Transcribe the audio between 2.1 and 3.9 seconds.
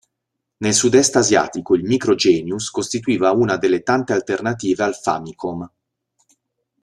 Genius costituiva una delle